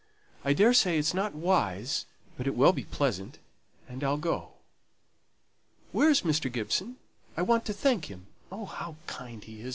"I 0.43 0.53
daresay 0.53 0.97
it's 0.97 1.13
not 1.13 1.35
wise; 1.35 2.07
but 2.35 2.47
it 2.47 2.55
will 2.55 2.73
be 2.73 2.85
pleasant, 2.85 3.37
and 3.87 4.03
I'll 4.03 4.17
go. 4.17 4.53
Where 5.91 6.09
is 6.09 6.21
Mr. 6.23 6.51
Gibson? 6.51 6.95
I 7.37 7.43
want 7.43 7.65
to 7.65 7.73
thank 7.73 8.05
him. 8.05 8.25
Oh, 8.51 8.65
how 8.65 8.95
kind 9.05 9.43
he 9.43 9.61
is! 9.61 9.69